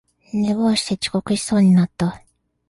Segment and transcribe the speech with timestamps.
[0.33, 2.23] 寝坊して遅刻しそうになった